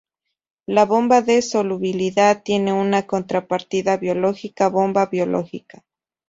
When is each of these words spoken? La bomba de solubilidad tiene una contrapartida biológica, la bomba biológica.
La 0.65 0.85
bomba 0.87 1.21
de 1.21 1.43
solubilidad 1.43 2.41
tiene 2.43 2.73
una 2.73 3.05
contrapartida 3.05 3.97
biológica, 3.97 4.63
la 4.63 4.69
bomba 4.71 5.05
biológica. 5.05 5.83